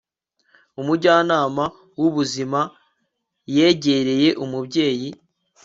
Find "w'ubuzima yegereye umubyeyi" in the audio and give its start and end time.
1.99-5.09